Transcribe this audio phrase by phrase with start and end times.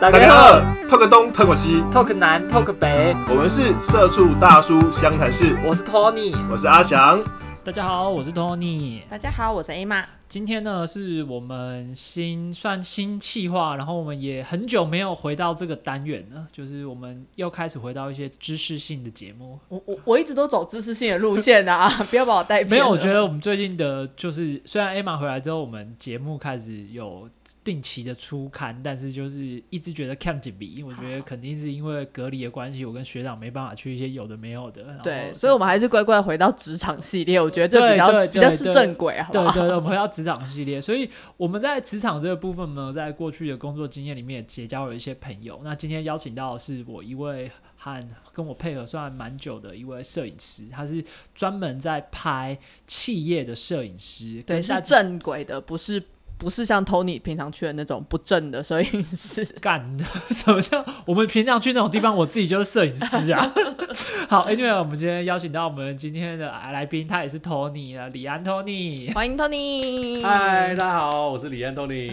[0.00, 5.54] 大家好，talk 东 talk 西，talk 南 talk 北，我们是社畜大叔湘潭市。
[5.62, 7.22] 我是 Tony，我是阿翔。
[7.62, 9.02] 大家好，我是 Tony。
[9.10, 10.02] 大家好，我是 A 玛。
[10.30, 19.58] 今天呢，是我们新算新企划，然后我们也很久没有回到这个单元了，就是我们又开始回到一些知识性的节目。
[19.66, 22.70] 我我我一直都走知识性的路线啊， 不要把我带偏。
[22.70, 27.28] 没有，我觉得我们最近的，就是虽然 A 玛回来之后，我们节目开始有。
[27.62, 34.82] 定期的出刊，但是就是一直觉得看紧笔，因为我觉得肯定是因为隔离的关系，我跟学长没办法去一些有的没有的。
[35.02, 45.58] 对，所以我们还是乖乖回到职场系列，我觉得这比较比较是正轨，好对对对，我们回到职场系列，所以我们在职场这个部分呢，在过去的工作经验里面也结交了一些朋友。
[45.64, 51.02] 那今天邀请到的是我一位和跟我配合算蛮久的一位摄影师，他是
[51.34, 56.02] 专门在拍企业的摄影师，对，是正轨的，不是。
[56.40, 63.52] 不是像 Tony 平常去的那种不正的摄影师干的，什么叫我们平常去那种地方，我自己就是摄影师啊。
[64.26, 70.22] 好，因为我们今天邀请到我们今天的来宾，他也是 Tony 啊，李安 Tony，欢迎 Tony。
[70.22, 72.10] 嗨，大家好，我是李安 Tony，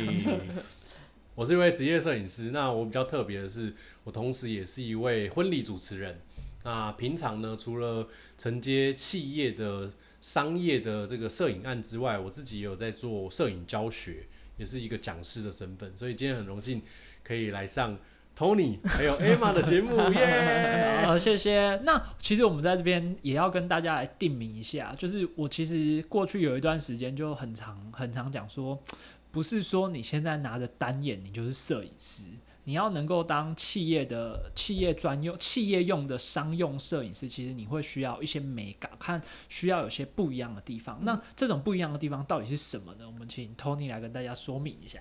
[1.34, 2.52] 我是一位职业摄影师。
[2.52, 6.20] 那我比较特别的是，我同时也是一位婚礼主持人。
[6.66, 8.06] 那平常呢，除了
[8.38, 9.90] 承接企业的。
[10.20, 14.26] 商业的这个摄影案之外，我自己也有在做摄影教学，
[14.58, 16.82] 也是一个讲师的身份，所以今天很荣幸
[17.24, 17.98] 可以来上
[18.36, 21.04] Tony 还有 Emma 的节目，耶！
[21.06, 21.80] 好，谢谢。
[21.84, 28.82] 那其实我们在这边也要跟大家来定名一下，就是我其实过去有一段时间就很常很常讲说，
[29.32, 32.26] 不是说你现在拿着单眼你就是摄影师。
[32.68, 41.00] 你要能够当企业的企业专用、企业用的商用摄影师，其实你会需要一些美感，看需要有些不一样的地方。
[41.06, 43.06] 那这种不一样的地方到底是什么呢？
[43.08, 45.00] 我们请 Tony 来跟大家说明一下。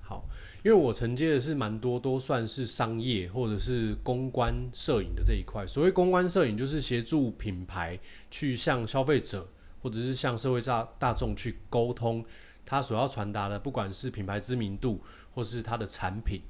[0.00, 0.24] 好，
[0.64, 5.64] 因为我承接的是蛮多，都算是商业或者是公关摄影的这一块。
[5.64, 7.96] 所谓公关摄影，就是协助品牌
[8.28, 9.48] 去向消费者
[9.80, 12.24] 或者是向社会大大众去沟通
[12.66, 15.00] 他所要传达的，不管是品牌知名度
[15.32, 16.42] 或是他的产品。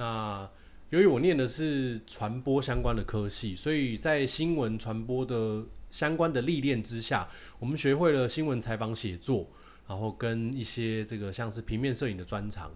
[0.00, 0.48] 那
[0.88, 7.28] 由于我念的是传播相关的科系，所以在新闻传播的相关的历练之下，
[7.58, 9.46] 我们学会了新闻采访写作，
[9.86, 12.72] 然后跟一些这个像是平面摄影的专长。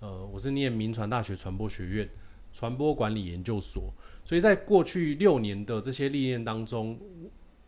[0.00, 2.10] 呃，我是念民传大学传播学院
[2.52, 6.98] 传播管理研究所，所以在过去六年的这些历练当中，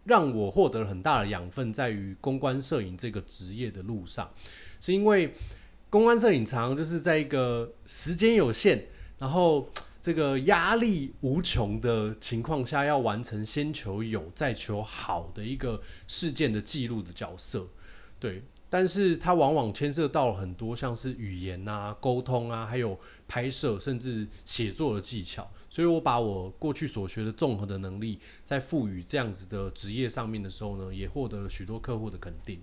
[0.02, 4.28] 让我获得了很大的养分，在于公关摄影这个职业的路上，
[4.80, 5.32] 是因为
[5.88, 8.88] 公关摄影常就是在一个时间有限。
[9.18, 9.68] 然后
[10.02, 17.66] 这个压力无穷的情况下，要完成先求有再求好的一个事件的记录的角色，
[18.20, 32.60] 对，但是它往往牵涉到了很多像是语言啊、沟通啊，还有拍摄甚至写作的技巧，所以我把我过去所学的综合的能力，在赋予这样子的职业上面的时候呢，也获得了许多客户的肯定。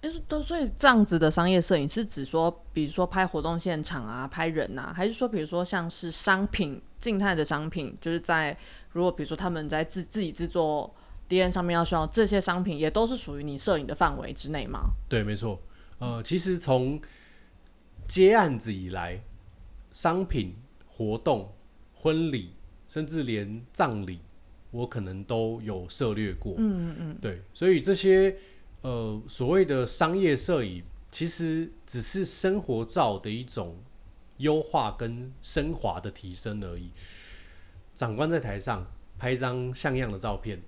[0.00, 8.56] 哎，都所以这样子的商业摄影是指说，比如说拍活动现场啊，拍人呐，还是说，比如说像是商品静态的商品，就是在
[8.90, 10.94] 如果比如说他们在自自己制作
[11.28, 14.80] D N 上面要需要这些商品，也都是属于你摄影的范围之内吗？
[15.08, 15.60] 对，没错。
[15.98, 17.00] 呃，其实从
[18.06, 19.20] 接案子以来，
[19.90, 20.54] 商品、
[20.86, 21.50] 活动、
[21.94, 22.52] 婚礼，
[22.86, 24.20] 甚至连葬礼，
[24.70, 26.54] 我可能都有涉略过。
[26.58, 28.36] 嗯嗯嗯，对，所以这些。
[28.84, 33.78] 呃，所谓的商业摄影，其实只是生活照的一种
[34.36, 36.90] 优化跟升华的提升而已。
[37.94, 38.86] 长官在台上
[39.18, 40.60] 拍一张像样的照片，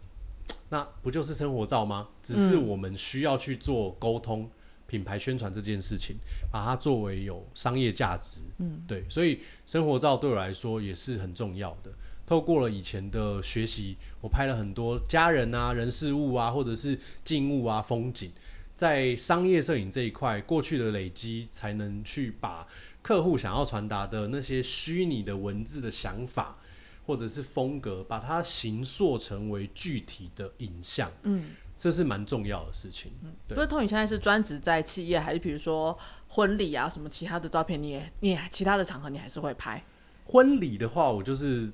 [0.71, 2.09] 那不就是生活照吗？
[2.23, 4.51] 只是我们需要去做沟通、
[4.87, 6.17] 品牌宣传这件事情，
[6.51, 8.41] 把它作为有商业价值。
[8.57, 11.93] 嗯，对，所以生活照对我来说也是很重要的。
[12.27, 18.33] 透过了以前的学习，我拍了很多家人啊、人事物啊，或者是静物啊、风景，
[18.75, 22.67] 在商业摄影这一块，过去的累积，才能去把
[23.01, 26.59] 客户想要传达的那些虚拟的文字的想法，
[27.07, 31.09] 或者是风格，把它形塑成为具体的影像。
[31.23, 33.13] 嗯，这是蛮重要的事情。
[33.23, 33.55] 嗯，对。
[33.55, 35.97] 不是，Tony 现在是专职在企业，还是比如说
[36.27, 39.81] 婚礼啊什么其他的照片，你也你其他的场合你还是会拍？
[40.25, 41.71] 婚礼的话，我就是。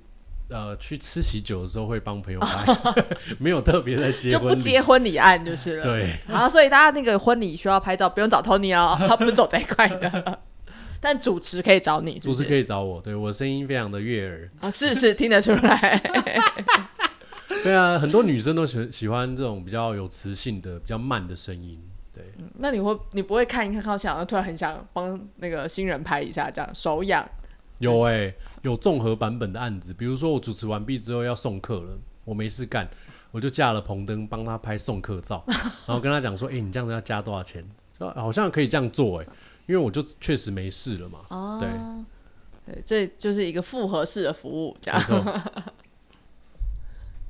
[0.53, 2.77] 呃，去吃喜酒的时候会帮朋友拍，
[3.41, 5.83] 没有特别的结就不接婚礼案就是了。
[5.83, 10.39] 对，啊，所以大家那个婚礼需要拍照，不用找 Tony 哦， 他不走这一块的。
[11.01, 16.01] 但主持可以找你，主持可以找我，对我声音非常的悦耳啊，是是听得出来。
[17.65, 21.81] 对啊，很多女生都喜喜欢这种比较有磁性的、比较慢的声音。
[22.15, 22.23] 对，
[22.59, 27.27] 那你会你不会看一看，看想突然很想帮那个新人拍一下，这样手痒。
[27.83, 28.33] 有哎、
[28.63, 32.89] 有综合版本的案子，比如说我主持完毕之后要送客了，我没事干，
[33.31, 35.45] 我就架了棚灯帮他拍送客照，
[35.87, 37.65] 然后跟他讲说，哎、你这样子要加多少钱？
[37.99, 39.27] 说好像可以这样做哎、
[39.67, 45.01] 因为我就确实没事了嘛，哦，对，对，这就是一个复合式的服务，这样。
[45.01, 45.23] 没错，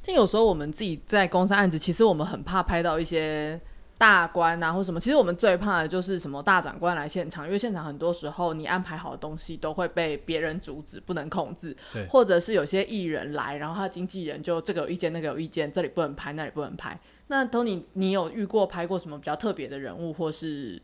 [0.02, 3.60] 像有时候我们自己在公司案子，其实我们很怕拍到一些
[4.02, 4.99] 大官啊或什么。
[4.99, 12.04] 其实我们最怕的就是什么大长官来现场，因为现场很多时候你安排好的东西都会被别人阻止，不能控制对。
[12.08, 16.99] 或者是有些艺人来，然后他经纪人就这个有意见，那个有意见，这里不能拍，那里不能拍。
[17.28, 20.82] 那 Tony，你有遇过拍过什么比较特别的人物或是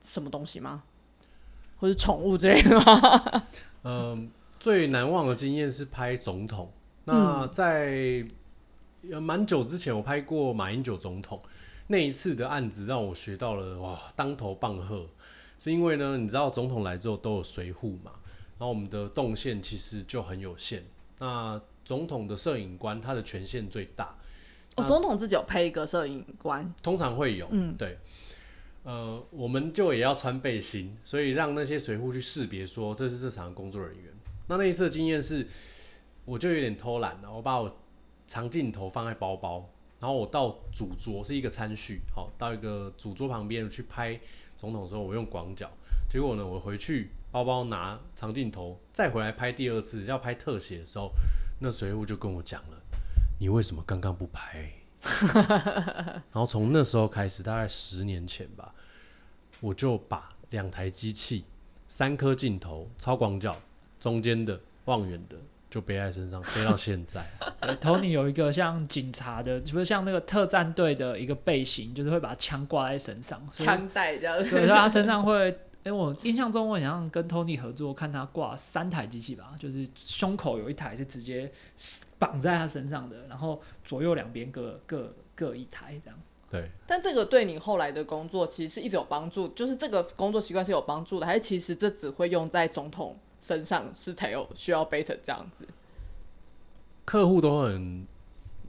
[0.00, 0.84] 什么东西吗？
[1.76, 3.42] 或是宠物之类的吗？
[3.82, 6.72] 嗯，最难忘的经验是拍总统。
[7.04, 8.24] 那在
[9.12, 11.38] 呃蛮久之前，我拍过马英九总统
[11.86, 15.06] 那一次的案子，让我学到了哇当头棒喝。
[15.58, 18.10] 是因为呢，你知道总统来之后都有随护嘛，
[18.58, 20.84] 然后我们的动线其实就很有限。
[21.18, 24.16] 那总统的摄影官他的权限最大，
[24.76, 27.98] 哦，总统自己有配一个摄影官，通常会有，嗯对，
[28.82, 34.12] 呃，我们就也要穿背心，所以让那些随护去识别说这是这场的工作人员。
[34.48, 35.46] 那那一次的经验是，
[36.24, 37.76] 我就有点偷懒了，我把我
[38.26, 39.70] 长镜头放在包包，
[40.04, 44.20] 然后我到主桌是一个餐序，好，到一个主桌旁边去拍
[44.54, 45.70] 总统的时候，我用广角，
[46.10, 51.10] 结果呢，我回去包包拿长镜头，再回来拍第二次要拍特写的时候，
[51.58, 52.82] 那随务就跟我讲了，
[53.40, 54.74] 你为什么刚刚不拍？
[56.30, 58.74] 然后从那时候开始，大概十年前吧，
[59.60, 61.46] 我就把两台机器、
[61.88, 63.56] 三颗镜头、超广角、
[63.98, 65.38] 中间的、望远的，
[65.74, 67.28] 就背在身上，背到现在。
[67.60, 74.48] 对 Tony 有一个像警察的，就是像那个特战队的一个背心，就是会把枪挂在身上，枪带这样子。
[74.48, 75.58] 对，所以他身上会。
[75.82, 81.52] 哎、我印象中我好像跟 Tony 合作，看他挂三台机器吧，就是胸口有一台是直接
[82.18, 86.18] 绑在他身上的，然后左右两边各各各一台这样。
[86.50, 95.68] 对，但这个对你后来的工作其实是一直有帮助，就是这个工作习惯是有帮助的，还是其实这只会用在总统身上是才有需要背成这样子？
[97.04, 98.06] 客户都很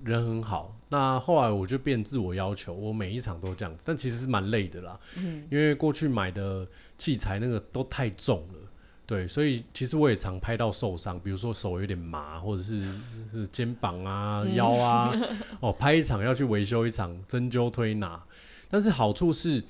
[0.04, 0.76] 人很好。
[0.90, 5.00] 那后来我就变自我要求，我每一场都这样子，但其实是蛮累的啦。
[5.16, 6.68] 嗯，因为过去买的
[6.98, 8.60] 器材那个都太重了，
[9.06, 13.00] 对，所以其实我也常拍到受伤，比如说手有点麻，或者是
[13.32, 15.14] 是肩膀啊、嗯腰啊，
[15.62, 18.22] 哦，拍一场要去维修一场，针灸推拿。
[18.70, 19.62] 但是好处是，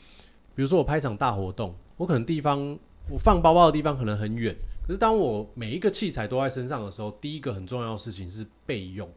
[0.55, 2.75] 比如说我拍一场大活动，我可能地方
[3.07, 4.55] 我放包包的地方可能很远，
[4.85, 9.11] 可是当我每一个器材都在身上的时候，第一个很重要的事情是备用，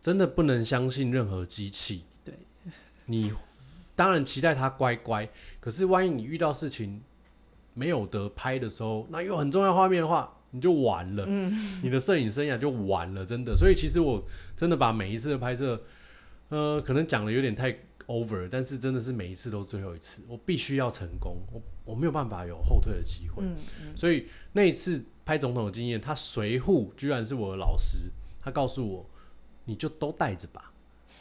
[0.00, 2.04] 真的不能相信任何机器。
[2.22, 2.34] 对，
[3.06, 3.32] 你
[3.94, 5.26] 当然期待它乖乖，
[5.58, 7.00] 可是万一你遇到事情
[7.72, 11.24] 没有得拍的时候，那有很重要画面的话，你就完了，
[11.82, 13.56] 你的摄影生涯就完了，真的。
[13.56, 14.22] 所以其实我
[14.54, 15.82] 真的把每一次的拍摄，
[16.50, 17.74] 呃，可能讲的有点太
[18.06, 23.42] over，但是真的是每一次都最后一次，我必须要成功，我我没有办法有后退的机会。
[23.44, 23.56] 嗯
[23.96, 28.10] 所以那一次拍总统的经验，他随护居然是我的老师，
[28.40, 29.06] 他告诉我，
[29.64, 30.72] 你就都带着吧。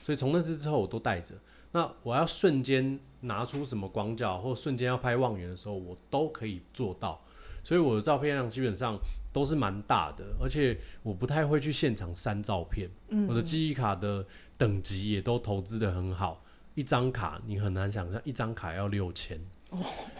[0.01, 1.35] 所以从那次之后，我都带着。
[1.71, 7.24] 那我要瞬间拿出什么广角，或瞬间要拍望远的时候，我都可以做到。
[7.63, 9.00] 所以我的照片量基本上
[9.31, 12.89] 都是蛮大的，而且我不太会去现场删照片。
[13.08, 14.25] 嗯我的记忆卡的
[14.58, 16.42] 等级也都投资的很好，
[16.75, 19.39] 一张卡你很难想象，一张卡要六千，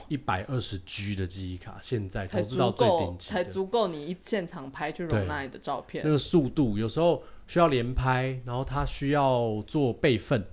[0.08, 6.12] 一百二十 G 的记忆卡，现在投资到最够顶级，才足够你一现场拍去容纳你的照片那。
[6.12, 10.46] 个速度有时候需要连拍，然后它需要做备份，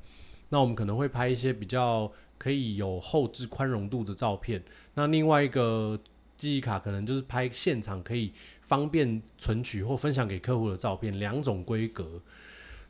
[0.48, 4.62] 那我们可能会拍一些比较可以有后置宽容度的照片。
[4.94, 6.00] 那另外一个
[6.36, 12.22] 记忆卡可能就是拍现场可以方便存取或分享给客户的照片，两种规格。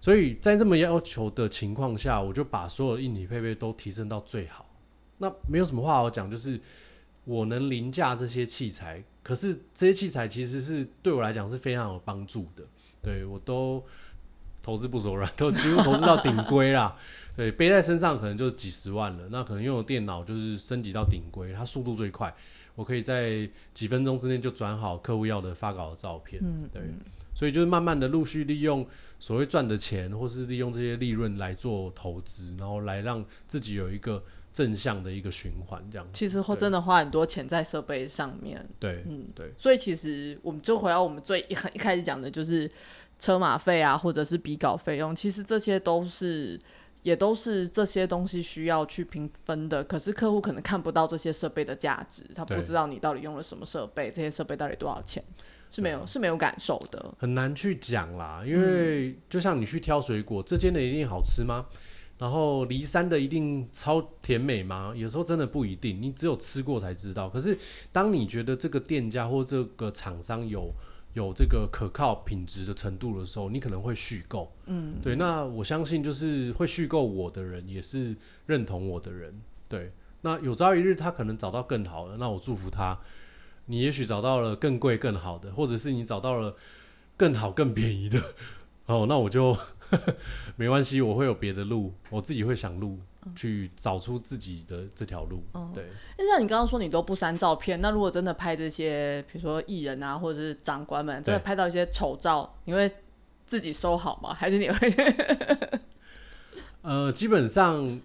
[0.01, 4.67] 所以在这么要求的情况下，我就把所有的硬体配备都提升到最好。
[5.19, 6.59] 那没有什么话好讲，就是
[7.25, 12.65] 我能凌驾这些器材，可是这些器材其实是对我来讲是非常有帮助的。
[13.03, 13.85] 对我都
[14.63, 16.97] 投资不手软，都几乎投资到顶规啦。
[17.37, 22.35] 对，背在身上可能就几十万了，那可能用的电脑就是升级到顶规，它速度最快，
[22.75, 26.41] 我可以在几分钟之内就转好客户要的发稿的照片。
[26.45, 26.99] 嗯，对嗯
[27.33, 28.87] 所以就是慢慢的陆续利用
[29.19, 34.23] 所谓赚的钱，或是利用这些利润来做投资，然后来让自己有一个
[34.53, 36.11] 正向的一个循环，这样子。
[36.13, 38.69] 其实会真的花很多钱在设备上面。
[38.79, 42.71] 对嗯，对所以其实我们就回到我们最一一开始讲的，就是
[43.19, 46.61] 车马费啊，或者是比稿费用，其实这些都是
[47.03, 49.83] 也都是这些东西需要去评分的。
[49.85, 55.23] 可是客户可能看不到这些设备的价值，他不知道你到底用了什么设备，这些设备到底多少钱，
[55.69, 57.15] 是没有是没有感受的。
[57.19, 61.67] 很难去讲啦，因为就像你去挑水果，这间的一定好吃吗？
[62.19, 64.93] 然后离山的一定超甜美吗？
[64.95, 67.31] 有时候真的不一定，你只有吃过才知道。
[67.31, 67.57] 可是
[67.91, 70.71] 当你觉得这个店家或这个厂商有
[71.13, 74.53] 有这个可靠品质的程度的时候，你可能会续购。
[74.67, 75.17] 嗯，对。
[75.17, 79.41] 那我相信就是会续购我的人，也是认同我的人。
[79.69, 79.93] 对。
[80.23, 82.99] 那有朝一日他可能找到更好的，那我祝福他。
[83.67, 86.57] 你也许找到了更贵、更好的，或者是你找到了
[87.17, 88.21] 更好、更便宜的，
[88.87, 89.57] 哦，那我就
[90.57, 92.99] 没关系，我会有别的路，我自己会想路
[93.37, 95.43] 去找出自己的这条路。
[95.75, 95.87] 对，
[96.19, 102.91] 那像你刚刚说你都不删照片，那如果真的拍这些，比如说艺人啊，或者是长官们，真的拍到一些丑照，你会
[103.45, 104.33] 自己收好吗？
[104.39, 105.81] 还是你会？
[106.83, 108.01] 呃，基本上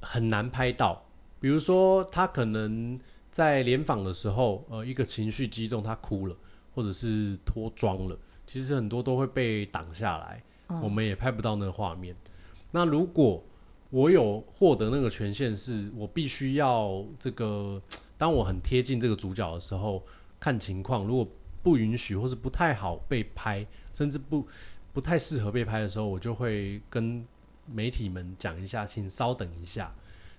[0.00, 1.04] 很难拍到。
[1.40, 3.00] 比如说，他可能
[3.30, 6.36] 在联访的时候，呃，一个情绪激动，他哭了，
[6.74, 10.42] 或者是脱妆了，其实很多都会被挡下来，
[10.82, 12.14] 我们也拍不到那个画面。
[12.72, 13.42] 那如果
[13.90, 17.80] 我有获得那个权限，是我必须要这个，
[18.16, 20.02] 当我很贴近这个主角的时候，
[20.38, 21.26] 看情况，如果
[21.62, 24.46] 不允许或是不太好被拍，甚至不
[24.92, 27.26] 不太适合被拍的时候，我就会跟
[27.66, 29.92] 媒体们讲一下，请稍等一下。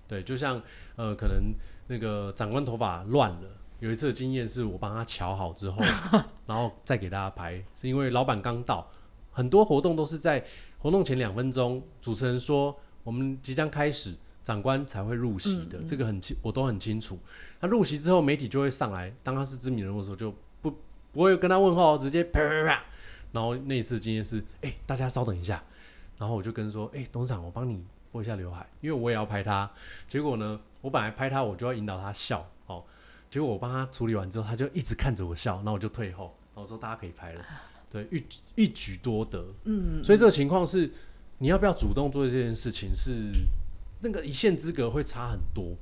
[0.08, 0.60] 对，就像
[0.96, 1.54] 呃，可能
[1.88, 3.48] 那个长官头发乱了，
[3.80, 5.78] 有一次的经验是我帮他瞧好之后，
[6.46, 8.90] 然后再给大家拍，是因为老板刚到，
[9.30, 10.44] 很多活动都是在
[10.78, 17.18] 活动前两分钟，主持人说我们即将开始，长官才会入席的，这个很清，我都很清楚。
[17.60, 20.74] 他入席之后，媒体就会上来，当他是知名人物的时候，就不
[21.12, 22.84] 不会跟他问候，直接啪啪啪。
[23.32, 25.62] 然后那一次经验是，哎、大家稍等一下，
[26.18, 29.70] 然后我就跟说，哎、董事长，我帮你拨一下刘海，因为我也要拍他。
[30.06, 32.84] 结果呢，我本来拍他，我就要引导他笑哦，
[33.30, 37.42] 结果我帮他处理完之后，他就一直看着我笑，那我就退后，然后说大家可以拍了，
[37.88, 38.22] 对，一
[38.54, 40.92] 一举多得，嗯，所以这个情况是，
[41.42, 43.10] 你要不要主动做这件事情是
[44.00, 45.74] 那个一线之隔会差很多。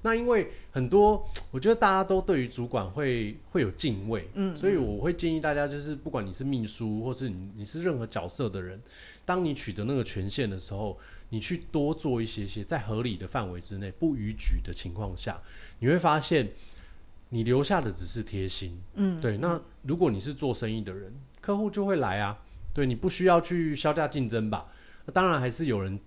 [0.00, 8.80] 那因为很多，我觉得大家都对于主管会会有敬畏，嗯，所以我会建议大家，就是不管你是秘书，或是你你是任何角色的人，
[9.26, 15.38] 当你取得那个权限的时候，你去多做一些些，在合理的范围之内，不逾矩的情况下，
[15.80, 16.52] 你会发现
[17.28, 19.36] 你留下的只是贴心，嗯，对。
[19.36, 22.38] 那如果你是做生意的人，客户就会来啊，
[22.72, 24.72] 对你不需要去销价竞争吧？
[25.06, 25.98] 那当然还是有人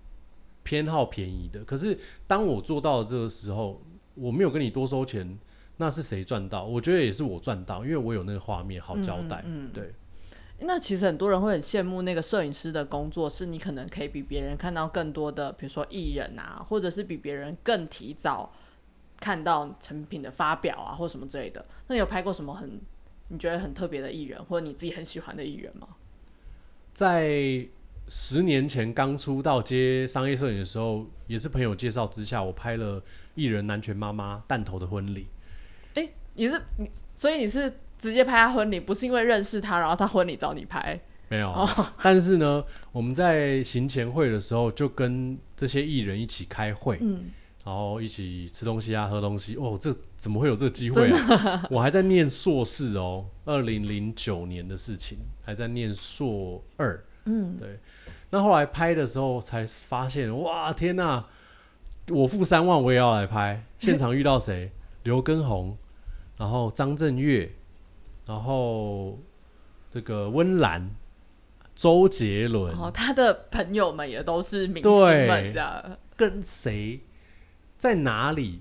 [0.62, 3.80] 偏好便宜的，可是当我做到这个时候，
[4.14, 5.38] 我没有跟你多收钱，
[5.76, 6.64] 那是谁赚到？
[6.64, 9.92] 我觉得也是我赚到，因为我有那个画面好交代，对。
[10.60, 18.50] 那其实很多人会很羡慕那个摄影师的工作，是你可能可以比别人看到更多的，比如说艺人啊，或者是比别人更提早
[19.20, 21.62] 看到成品的发表啊，或什么之类的。
[21.88, 22.80] 那你有拍过什么很
[23.28, 25.88] 你觉得很特别的艺人，或者你自己很喜欢的艺人吗？
[26.94, 27.68] 在
[28.08, 33.02] 十年前刚出道接商业摄影的时候，也是朋友介绍之下，我拍了
[33.34, 35.26] 艺人南拳妈妈弹头的婚礼。
[35.94, 41.00] 诶，你是你，所以你是直接拍他婚礼，不是因为认识他，然后他婚礼找你拍？
[41.28, 41.68] 没有，
[42.00, 47.24] 但是呢，我们在行前会的时候，就跟这些艺人一起开会，嗯，
[47.64, 49.56] 然后一起吃东西啊，喝东西。
[49.56, 51.66] 哦，这怎么会有这个机会啊？
[51.68, 57.04] 我还在念硕士哦，二零零九年的事情，还在念硕二。
[57.26, 57.78] 嗯，对。
[58.30, 61.24] 那后来拍的时候才发现，哇，天哪！
[62.08, 63.64] 我付三万，我也要来拍。
[63.78, 64.70] 现场遇到谁？
[65.02, 65.76] 刘畊宏，
[66.36, 67.52] 然后张震岳，
[68.26, 69.18] 然后
[69.90, 70.90] 这个温岚、
[71.74, 75.98] 周杰伦，哦他的朋友们也都是明星对们，这样。
[76.16, 77.00] 跟谁
[77.76, 78.60] 在哪里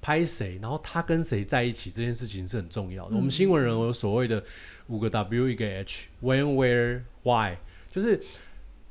[0.00, 3.16] 拍谁，然后他跟谁在一起，这件事情是很重要的。
[3.16, 4.42] 我们新闻人有所谓的
[4.88, 7.56] 五个 W 一个 H，When Where Why，
[7.90, 8.22] 就是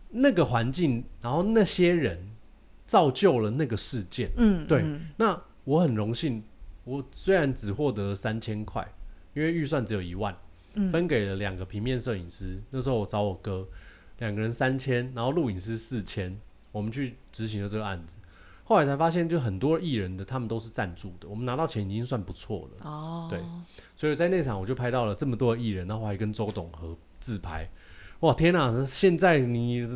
[0.10, 2.32] 那个环境，然后那些人
[2.86, 4.30] 造就了那个事件。
[4.36, 6.44] 嗯，对嗯那我很荣幸，
[6.84, 8.86] 我虽然只获得三千块，
[9.34, 10.36] 因为预算只有一万，
[10.74, 12.60] 嗯分给了两个平面摄影师。
[12.72, 13.68] 那时候我找我哥，
[14.18, 16.38] 两个人三千，然后录影师四千，
[16.72, 18.18] 我们去执行了这个案子。
[18.64, 22.90] 后来才发现，就很多艺人的他们都是赞助的，我们拿到钱已经算不错了。
[22.90, 23.40] 哦，对
[23.96, 27.70] 所以在那场我就拍到了这么多的艺人，然后还跟周董合自拍。
[28.22, 28.84] 哇天哪！
[28.84, 29.88] 现在你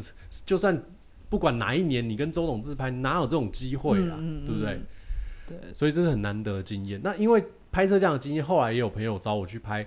[0.46, 0.84] 就算
[1.30, 4.16] 不管哪一年你跟周董自拍，哪有这种机会啊？
[4.18, 4.74] 嗯嗯对不对？
[4.74, 4.86] 嗯
[5.46, 7.02] 对，所以这是很难得的经验。
[7.04, 9.86] 那因为拍摄这样的经验，后来也有朋友找我去拍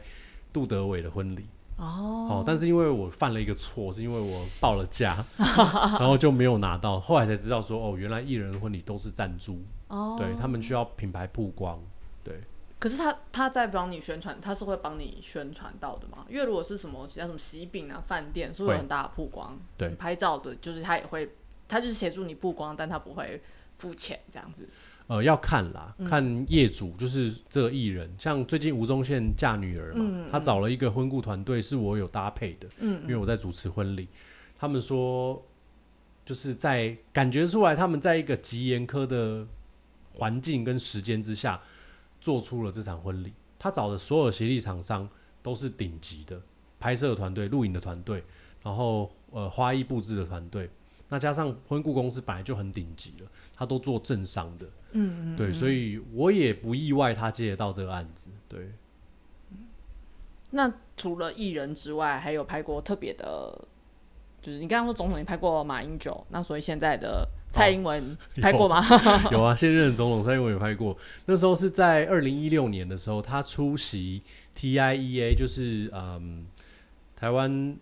[0.53, 1.47] 杜德伟的婚礼，
[1.79, 11.81] 哦哦，但是因为我犯了一个错，是因为我报了价， 然后就没有拿到，后来才知道说，哦，原来艺人的婚礼都是赞助，哦，对他们需要品牌曝光，
[12.23, 12.43] 对，
[12.79, 16.27] 可是他他在帮你宣传，他是会帮你宣传到的嘛？
[16.29, 19.59] 因为如果是什么其他什么喜饼啊、饭店，是会有很大的曝光。
[19.79, 21.31] 对你拍照的，就是他也会，
[21.67, 23.41] 他就是协助你曝光，但他不会
[23.79, 24.69] 付钱这样子。
[25.07, 34.09] 呃，要看啦，嗯看业主就是这个艺人，像最近吴宗宪嫁女儿嘛，嗯他找了一个婚顾团队，是我有搭配的，嗯因为我在主持婚礼，
[34.59, 35.41] 他们说
[36.25, 39.47] 就是在感觉出来他们在一个极严苛的
[40.15, 41.63] 环境跟时间之下
[42.27, 45.09] 做出了这场婚礼，他找的所有协力厂商
[45.45, 46.43] 都是顶级的
[46.81, 48.21] 拍摄团队、录影的团队，
[48.65, 50.69] 然后呃花艺布置的团队，
[51.09, 54.67] 那加上婚顾公司本来就很顶级了，他都做正商的。
[54.91, 58.29] 嗯嗯，对，所以我也不意外他接得到这个案子。
[58.49, 58.73] 对，
[60.51, 63.69] 那除了艺人之外，还有拍过特别的，
[64.47, 68.81] 就是你刚刚说总统，你拍过马英九，那所以现在的蔡英文拍过吗？
[69.33, 74.23] 有啊，现任总统蔡英文也拍过，那时候是在二零一六年的时候，他出席
[74.57, 76.47] TIEA，就是嗯
[77.17, 77.77] 台湾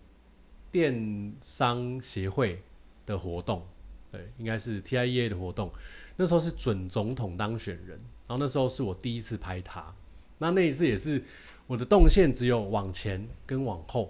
[0.71, 2.63] 电商协会
[3.05, 3.63] 的活动，
[4.11, 5.71] 对，应该是 TIEA 的活动。
[6.15, 7.89] 那时候是准总统当选人，
[8.25, 9.93] 然后那时候是我第一次拍他，
[10.39, 11.23] 那那一次也是
[11.67, 14.09] 我的动线只有往前跟往后，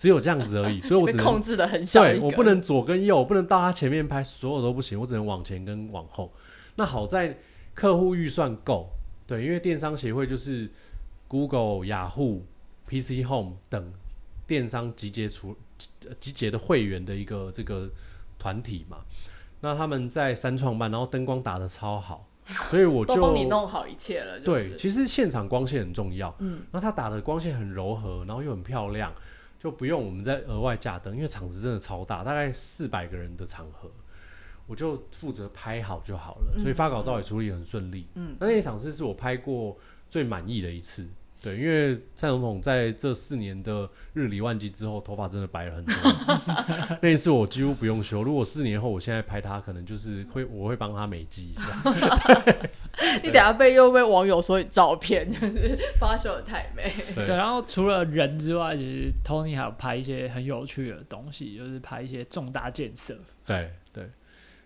[0.00, 6.32] 只有这样子而已， 所以我只能控制的很小对我不能左跟右，我不能到他前面拍，所有都不行，我只能往前跟往后。
[6.76, 7.36] 那好在
[7.74, 8.88] 客户预算够，
[9.26, 10.70] 对，因为电商协会就是
[11.28, 12.46] Google、雅虎、
[12.88, 13.92] PC Home 等
[14.46, 15.54] 电商集结出
[16.08, 17.86] 呃集结的会员的一个这个
[18.38, 19.00] 团体嘛。
[19.60, 22.26] 那他们在三创办，然后灯光打的超好，
[22.70, 24.40] 所以我就 都帮你弄好一切了。
[24.40, 26.34] 就是、对，其实现场光线很重要。
[26.38, 29.12] 嗯，然后他打的光线很柔和，然后又很漂亮，
[29.60, 33.90] 就不用我们再额外架灯，因为场子真的超大，大概四百个人的场合，
[34.66, 36.58] 我就负责拍好就好了。
[36.58, 38.06] 所以发稿照也处理很顺利。
[38.14, 39.76] 嗯，那那一场次是我拍过
[40.08, 41.06] 最满意的一次。
[41.42, 45.94] 对，因为蔡总统在这四年的日理万机之后，头发真的白了很多。
[47.00, 51.62] 那一次我几乎不用修，如果四年后我现在拍他，可能就是会我会帮他美肌一下。
[53.22, 56.92] 你等下被又被网友说你照片就是帮他修的太美。
[57.14, 63.16] 对对，然后除了人之外，其实 Tony 还有拍一些很有趣的东西，就是拍一些重大建设。
[63.46, 64.04] 对对，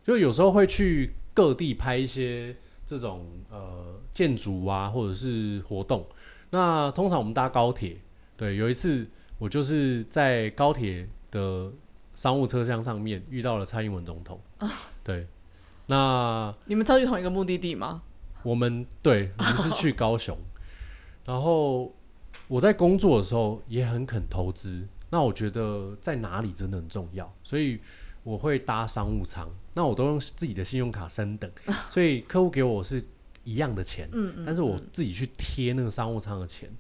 [0.05, 2.55] 就有时候会去各地拍一些
[2.85, 6.07] 这种呃建筑啊，或者是活动。
[6.51, 7.97] 那通常我们搭高铁，
[8.37, 9.07] 对，有一次
[9.39, 11.73] 我就是在高铁的
[12.15, 14.41] 商务车厢上面遇到了蔡英文总统。
[14.59, 14.71] 啊
[15.03, 15.27] 对，
[15.87, 18.03] 那你们超去同一个目的地吗？
[18.45, 20.39] 我们对，我们是去高雄，
[21.27, 21.93] 然后
[22.47, 24.87] 我在工作的时候也很肯投资。
[25.11, 27.81] 那我觉得在哪里真的很重要，所以
[28.23, 29.49] 我会搭商务舱。
[29.73, 31.51] 那我都用自己的信用卡升等，
[31.91, 33.05] 所以客户给我是
[33.45, 36.71] 一样的钱，嗯嗯，但是我自己去贴那个商务舱的钱。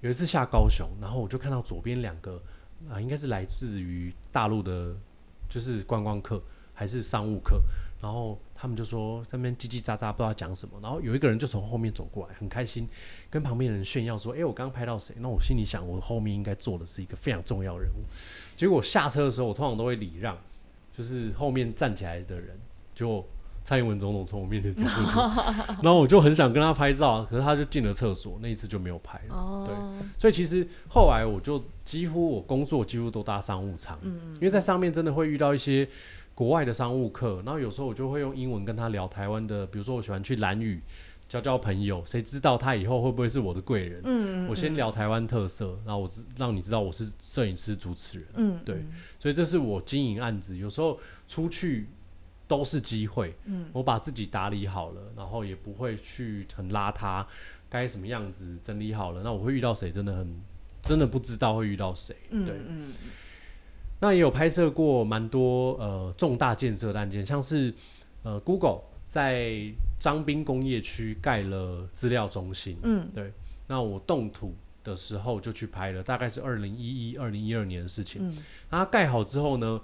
[0.00, 2.42] 有一次下高雄，然后我就看到左边两个
[2.88, 4.96] 啊，应该是来自于大陆的，
[5.48, 7.60] 就是观光客还是商务客，
[8.00, 10.78] 然后他们就说在那边叽叽喳喳，不知道讲什么。
[10.82, 12.88] 然后有一个人就从后面走过来，很开心，
[13.28, 18.00] 跟旁边的人炫耀说：“哎、我刚刚拍到谁？”那我心里想，我后面应该坐的是一个非常重要的人物。
[18.56, 20.36] 结果下车的时候，我通常都会礼让，
[20.96, 22.58] 就是后面站起来的人，
[22.94, 23.24] 就
[23.62, 25.18] 蔡英文总统从我面前走过去，
[25.82, 29.34] 然后我就很想跟他拍照，可是他就进了厕所，那一次就没有拍了。
[29.34, 29.68] 哦，
[30.18, 35.86] 所以其实后来我就几乎我工作几乎都搭商务舱，嗯因为在上面真的会遇到一些
[36.40, 40.80] 国外的商务课，然后有时候我就会用英文跟他聊台湾的，比如说我喜欢去蓝屿
[41.28, 44.00] 交交朋友，谁知道他以后会不会是我的贵人？
[44.04, 48.82] 嗯，我先聊台湾特色，然后我知让你知道我是摄影师、主持人，嗯，嗯，对
[49.18, 50.98] 所以这是我经营案子，有时候
[51.28, 51.86] 出去
[52.48, 57.22] 都是机会，嗯，我把自己打理好了，然后也不会去很邋遢，
[57.68, 60.40] 该什么样子整理好了，那我会遇到谁，真的很
[60.80, 62.56] 真的不知道会遇到谁，嗯对。
[62.66, 62.94] 嗯
[64.00, 67.72] 那也有拍摄过蛮多呃重大建设的案件，像是
[68.22, 73.08] 呃 Google 在张滨工业区盖了资料中心，嗯。
[73.14, 73.32] 对
[73.66, 78.20] 那我动土的时候就去拍了，大概是二零一一、二零一二年的事情。
[78.24, 78.36] 嗯，
[78.70, 79.80] 那它盖好之后呢，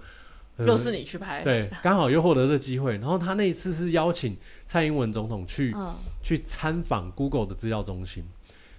[0.57, 2.95] 呃又是你去拍，，对，刚好又获得这机会。
[2.95, 5.95] 然后他那一次是邀请蔡英文总统去、嗯。
[6.23, 8.25] 去参访 Google 的资料中心，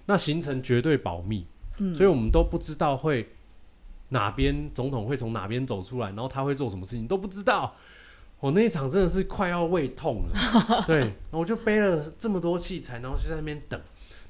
[0.04, 1.46] 那行程绝对保密，
[1.78, 3.26] 嗯，所以我们都不知道会
[4.10, 7.74] 哪边总统会从哪边走出来，然后他会做什么事情都不知道。
[8.40, 13.80] 我那一场真的是快要胃痛了， 对，然后我就背了这么多器材，然后就在那边等，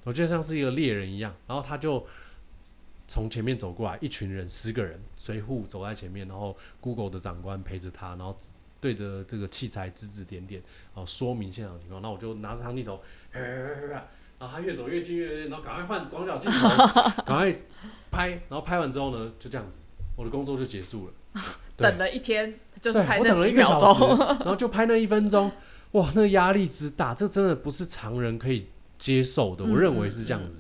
[0.05, 2.07] 我就像是一个猎人一样，然后他就
[3.07, 10.63] 从前面走过来，一群人十个人随扈走在前面，然后 Google 的长官陪着他，然后指对着这个器材指指点点，
[10.95, 12.01] 然后说明现场情况。
[12.01, 12.99] 那我就拿着长镜头，
[14.39, 16.69] 然后他越走越近越近，然后赶快换广角镜头，
[17.27, 17.61] 赶快
[18.11, 19.83] 拍，然后拍完之后呢，就这样子，
[20.17, 21.13] 我的工作就结束了。
[21.77, 24.19] 等了一天，就是拍那等了一秒时，钟。
[24.19, 25.51] 然后就拍那一分钟，
[25.93, 29.65] 哇，那个压力之大，这真的不是常人可以接受的。
[29.65, 30.59] 嗯我认为是这样子，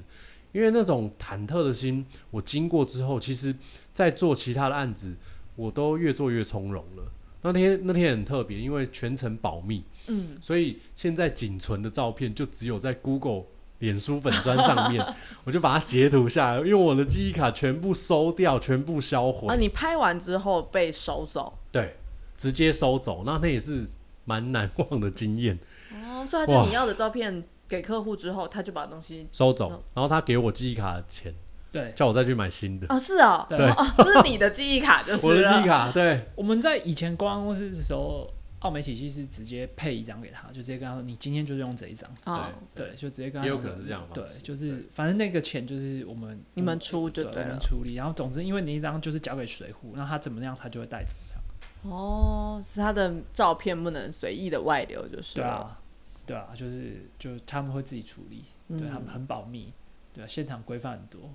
[0.52, 3.54] 因为那种忐忑的心，我经过之后，其实
[3.92, 5.16] 在做其他的案子，
[5.56, 7.02] 我都越做越从容了。
[7.42, 13.44] 那天那天很特别，因为全程保密，嗯，所以现在仅存的照片就只有在 Google、
[13.80, 15.04] 脸书粉砖上面，
[15.44, 19.48] 我就把它截图下来，因为我的记忆卡全部收掉，全部销毁。
[19.48, 21.96] 啊，你拍完之后被收走，对，
[22.36, 23.86] 直接收走，那那也是
[24.24, 25.58] 蛮难忘的经验。
[25.92, 31.32] 哦，所以他就你要的照片给客户之后，他就把东西收走哦，然后他给我记忆卡的钱，
[31.70, 32.86] 对，叫我再去买新的。
[32.88, 35.66] 哦，是哦，对哦，这是你的记忆卡就是我的记忆。
[35.66, 38.28] 卡，对，我们在以前公关公司的时候，
[38.60, 42.10] 澳媒体系是直接配一张给他，就直接跟他说，你今天就是用这一张。
[42.24, 47.48] 哦，对，就直接跟他也有可能是这样的对方，式就是反正那个钱就是我们你们出就对对了。
[47.48, 47.94] 我们处理。
[47.94, 51.42] 然后总之，因为你一张就是交给水户，那他怎么样他就会带走这样。
[51.82, 55.36] 哦，是他的照片不能随意的外流，就是。
[55.36, 55.80] 对啊，
[56.26, 59.72] 对啊，就是就他们会自己处理，对他们嗯，很保密，
[60.12, 61.30] 对啊，现场规范很多。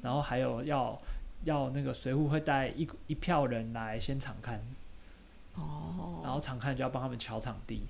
[0.00, 0.98] 然后还有要
[1.44, 4.58] 要那个水户会带一一票人来现场看，
[5.54, 7.86] 哦，然后场看就要帮他们敲场地。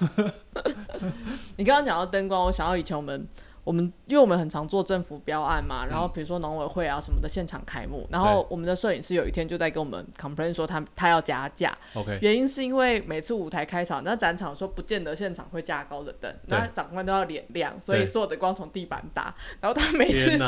[1.56, 3.26] 你刚刚讲到灯光，我想到以前我们
[3.64, 20.38] 我们因为我们很常做政府标案嘛，然后嗯比如说农委会啊什么的现场开幕，然后我们的摄影师有一天就在跟我们 complain 说他他要加价，，OK，原因是因为每次舞台开场，那展场说不见得现场会加高的灯，那长官都要脸亮，所以所有的光从地板打，然后他每次， 为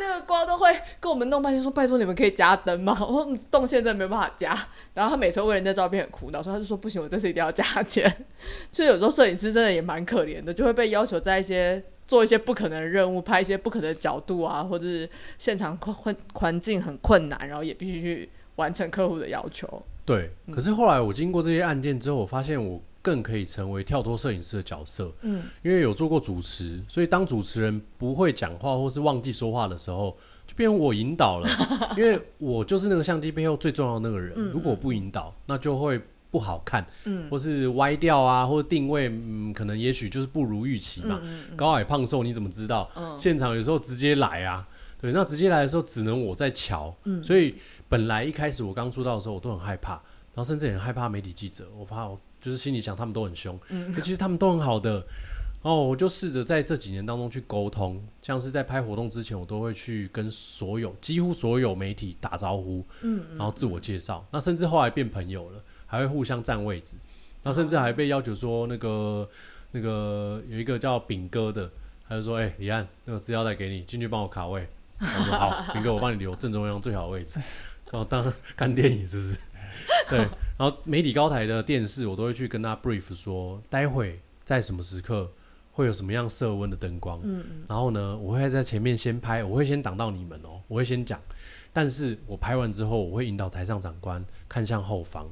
[0.00, 2.96] 那个光都会跟我们弄半天，说拜托你们可以加灯吗？
[3.02, 4.56] 我说嗯动线真的没办法加。
[4.94, 8.08] 然后他每次为人家照片很苦恼，所以他就说不行，我这次一定要加钱。
[8.72, 19.82] 所以有时候摄影师真的也蛮可怜的，就会被要求在一些做一些不可能的任务，拍一些不可能的角度啊，或者是现场环环环境很困难，然后也必须去完成客户的要求。
[20.04, 20.30] 对。
[20.52, 31.48] 可是后来我经过这些案件之后，我发现我更可以成为跳脱摄影师的角色，嗯，因为有做过主持，所以当主持人不会讲话或是忘记说话的时候，就变成我引导了，
[31.96, 34.32] 因为我就是那个相机背后最重要的那个人。
[34.36, 36.00] 嗯如果我不引导，那就会
[36.34, 37.30] 不好看，嗯。
[37.30, 41.20] 或是歪掉啊，或者定位，嗯，可能也许就是不如预期嘛。
[41.22, 42.90] 嗯嗯高矮胖瘦你怎么知道？
[42.96, 43.16] 嗯。
[43.16, 44.66] 现场有时候直接来啊，
[45.00, 47.22] 对，那直接来的时候只能我在瞧，嗯。
[47.22, 47.54] 所以
[47.88, 53.92] 本来一开始我刚出道的时候我都很害怕，然后甚至也很害怕媒体记者，我怕我就是心里想他们都很凶，嗯。
[53.92, 55.06] 可其实他们都很好的。
[55.64, 63.24] 然后我就试着在这几年当中去沟通，像是在拍活动之前，我都会去跟所有几乎所有媒体打招呼，嗯。
[63.38, 66.96] 然后自我介绍，那甚至后来变朋友了，还会互相占位置，
[67.44, 69.28] 那甚至还被要求说那个
[69.70, 71.70] 那个有一个叫炳哥的，
[72.08, 74.66] 他就说：“哎、李安，那个资料袋给你，进去帮我卡位。
[74.98, 77.38] ”我说：“好，炳哥，我帮你留正中央最好的位置。”
[77.92, 79.38] 然后当看电影是不是？
[80.10, 80.18] 对，
[80.58, 85.30] 然后媒体高台的电视，我都会去跟他 brief 说，待会在什么时刻
[85.72, 91.20] 会有什么样色温的灯光，嗯然后呢，我会在前面先拍，我会先挡到你们哦，我会先讲，
[91.72, 95.28] 但是我拍完之后，我会引导台上长官看向后方。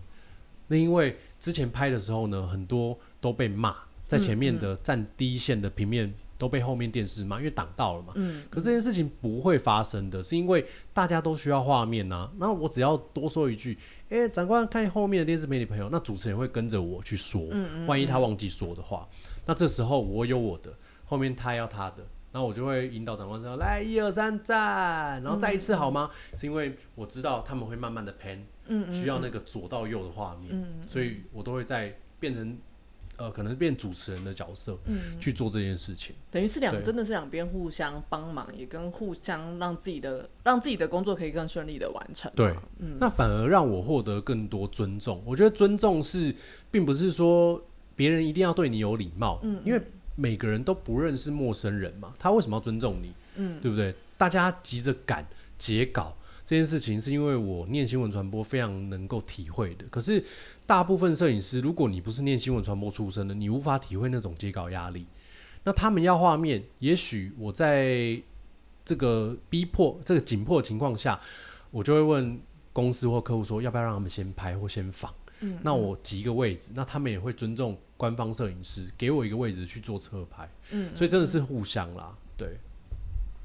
[0.72, 8.14] 那因为之前拍的时候呢，很多都被骂，在前面的站第一线的平面都被后面电视骂，因为挡到了嘛。
[8.16, 13.76] 嗯可这件事情不会发生的，是因为大家都需要画面呐、那我只要多说一句，
[14.08, 19.06] 诶，长官看后面的电视媒体朋友，那主持人会跟着我去说，嗯万一他忘记说的话，
[19.44, 20.72] 那这时候我有我的，
[21.04, 21.98] 后面他要他的，
[22.32, 26.10] 然后我就会引导长官说，来一二三站，然后再一次好吗？
[26.34, 32.56] 是因为我知道他们会慢慢的 pan，嗯嗯需要那个左到右的画面，嗯所以我都会在变成
[33.16, 36.14] 呃可能变主持人的角色嗯，去做这件事情。
[36.30, 42.30] 等于是两真的是两边互相帮忙，也跟互相让自己的让自己的工作可以更顺利的完成。
[42.34, 45.22] 对嗯那反而让我获得更多尊重。
[45.26, 46.34] 我觉得尊重是，
[46.70, 47.62] 并不是说
[47.94, 49.80] 别人一定要对你有礼貌，嗯因为
[50.14, 53.12] 每个人都不认识陌生人嘛，他为什么要尊重你？
[53.36, 53.94] 嗯对不对？
[54.18, 55.26] 大家急着赶
[55.58, 59.84] 截稿这件事情，是因为我念新闻传播非常能够体会的。
[59.90, 60.22] 可是
[60.66, 65.06] 大部分摄影师，如果你不是念新闻传播出身的，你无法体会那种接稿压力。
[65.64, 68.20] 那他们要画面，也许我在
[68.84, 71.20] 这个逼迫、这个紧迫的情况下，
[71.70, 72.40] 我就会问
[72.72, 75.12] 公司或客户说，要不要让他们先拍或先放？
[75.44, 82.56] 嗯那我挤一个位置，那他们也会尊重官方摄影师，给我一个位置去做车拍，嗯，所以真的是互相啦，对。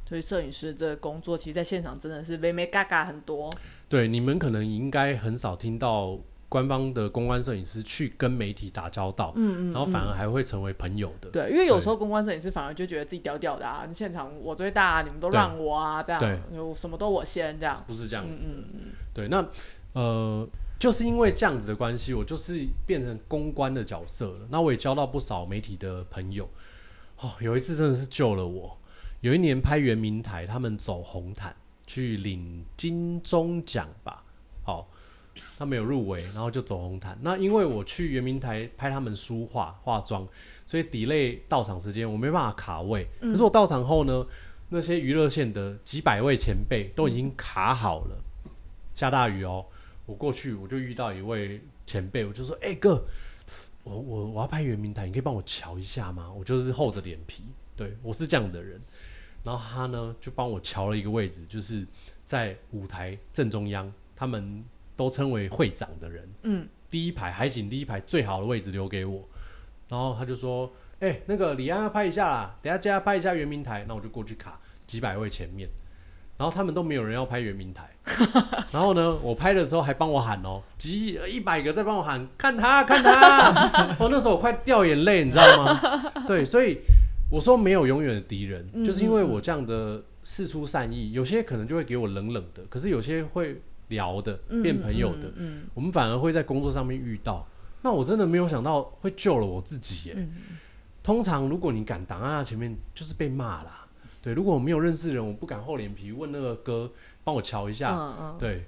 [0.07, 3.49] 所以摄影师这个工作，其实在现场真的是微微嘎嘎很多。
[3.89, 6.17] 对，你们可能应该很少听到
[6.47, 11.29] 官方的公关摄影师去跟媒体打交道，嗯嗯，然后反嗯而还会成为朋友的。
[11.29, 17.83] 对，因为有时候公关摄影师反而就觉得自己屌屌的啊，现场我最大、啊，你们都让我啊，这样，对有什么都我先这样。
[17.85, 18.49] 不是这样嗯子的。
[18.49, 18.81] 嗯嗯，
[19.13, 19.45] 对，那
[19.93, 20.47] 呃，
[20.79, 24.47] 就是因为这样子的关系，我就是变成公关的角色了。
[24.49, 26.49] 那我也交到不少媒体的朋友。
[27.19, 28.77] 哦，有一次真的是救了我。
[29.21, 34.23] 有一年拍圆明台，他们走红毯去领金钟奖吧。
[34.63, 34.89] 好、
[35.57, 37.17] 他们有入围，然后就走红毯。
[37.21, 40.27] 那因为我去圆明台拍他们书画化妆，
[40.65, 43.07] 所以 delay 到场时间，我没办法卡位。
[43.19, 44.25] 可是我到场后呢，
[44.69, 48.23] 那些娱乐线的几百位前辈都已经卡好了。
[48.93, 49.65] 下大雨哦，
[50.05, 53.05] 我过去我就遇到一位前辈，我就说：“哎、哥，
[53.83, 57.43] 我我我要拍圆明台，你可以帮我瞧一下吗？”我就是厚着脸皮，
[57.75, 58.81] 对我是这样的人。
[59.47, 61.87] 然后他呢就帮我瞧了一个位置，就是
[62.25, 64.61] 在舞台正中央，他们
[64.97, 69.25] 都称为会长的人，嗯，第一排海景第一排最好的位置留给我。
[69.87, 75.69] 然后他就说：“哎、那个李安要拍一下啦，等下叫他拍一下圆明台。”那我就过去卡几百位前面，
[76.35, 77.89] 然后他们都没有人要拍圆明台。
[78.73, 83.95] 然后呢，我拍的时候还帮我喊哦，几一百个在帮我喊，看他看他。
[83.97, 86.11] 哦，那时候我快掉眼泪，你知道吗？
[86.27, 86.79] 对，所以
[87.29, 97.47] 我说没有永远的敌人，嗯就是因为我这样的事出善意，有些可能就会给我冷冷的，可是有些会聊的，嗯变朋友的，嗯我们反而会在工作上面遇到。
[97.81, 100.15] 那我真的没有想到会救了我自己耶。
[100.17, 100.31] 嗯
[101.03, 103.87] 通常如果你敢挡在他前面，就是被骂啦。
[104.21, 106.91] 对，如果我没有认识人，我不敢厚脸皮问那个哥
[107.23, 107.95] 帮我瞧一下。
[107.95, 108.65] 嗯嗯，对，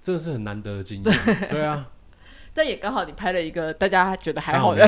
[0.00, 1.14] 真的是很难得的经验。
[1.50, 1.90] 对啊，
[2.54, 4.86] 但也刚好你拍了一个大家觉得还好的。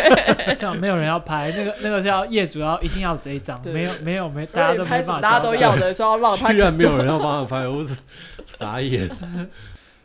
[0.56, 7.98] 这样没有人要拍，那个那个是要业主要一定要有这一张，没有没有没，大家都没拍什么办法大家都要的说要，让他居然没有人要帮他拍，我是
[8.46, 9.10] 傻眼。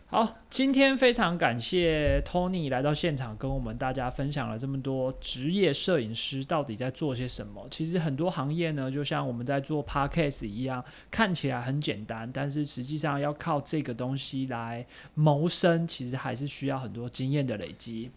[0.09, 7.67] 好，今天非常感谢 Tony 来到现场，跟我们大家分享了这么多职业摄影师到底在做些什么。
[7.69, 18.09] 其实很多行业呢，就像我们在做 Podcast 一样，看起来很简单，但是实际上要靠这个东西来谋生，其实还是需要很多经验的累积。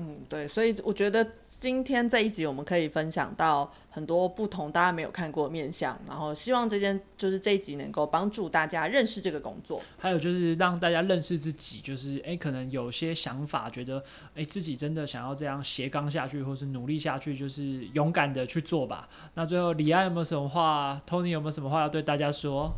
[0.00, 9.82] 嗯，对，所以我觉得今天这一集我们可以分享到很多不同大家没有看过的面相，然后希望这件就是这一集能够帮助大家认识这个工作。
[9.98, 14.00] 还有就是让大家认识自己，就是哎，可能有些想法，觉得
[14.36, 19.08] 哎自己真的想要这样斜杠下去，或是努力下去，就是勇敢的去做吧。
[19.34, 22.72] 那最后李安有没有什么话？Tony 有没有什么话要对大家说？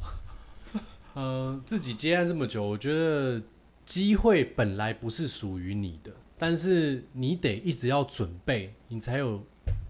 [1.12, 3.42] 呃，自己接案这么久，我觉得
[3.84, 9.44] 机会本来不是属于你的，但是你得一直要准备，你才有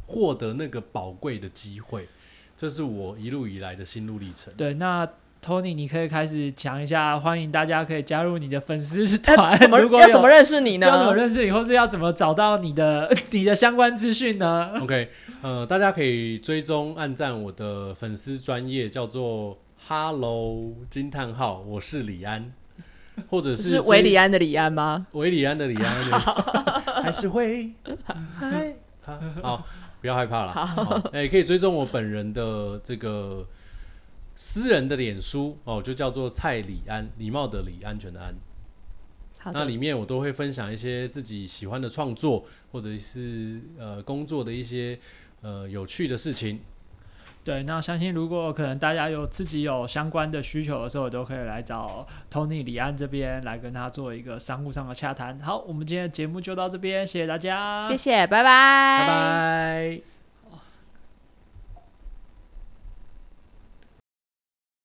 [0.06, 2.08] 获得那个宝贵的机会。
[2.56, 4.52] 这是我一路以来的心路历程。
[4.54, 5.08] 对，那
[5.42, 9.56] Tony 你可以开始讲一下，欢迎大家可以加入你的粉丝团。
[9.58, 11.14] 怎么 如果有要怎么认识你呢要怎么？
[11.14, 14.72] 认识你，或是要怎么找到你的你的相关资讯呢？
[14.82, 15.08] OK，
[15.40, 19.56] 呃，大家可以追踪、按赞我的粉丝专业，叫做
[19.88, 22.52] Hello 惊叹号，我是李安，
[23.28, 25.06] 或者是追维里安的李安吗？
[25.12, 26.20] 维里安的李安，
[27.02, 27.72] 还是会
[28.34, 29.18] 害怕。
[29.42, 29.66] 好，
[30.00, 30.52] 不要害怕了。
[30.52, 33.46] 好，哎、可以追踪我本人的这个
[34.34, 38.34] 私人的脸书哦，就叫做蔡李安，礼貌的李，安全的安。
[39.40, 44.98] 好，那里面我都会分享一些自己喜欢的创作，或者是呃工作的一些
[45.40, 46.60] 呃有趣的事情。
[47.50, 55.40] 对，那相信如果可能大家有自己有相关的需求的时候，都可以来找 Tony 李安这边来跟他做一个商务上的洽谈。
[55.40, 60.19] 好，我们今天的节目就到这边，谢谢大家，谢谢，拜拜，拜拜。